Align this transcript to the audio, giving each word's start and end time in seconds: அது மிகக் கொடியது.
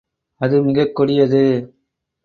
அது 0.41 0.63
மிகக் 0.63 0.95
கொடியது. 0.95 1.43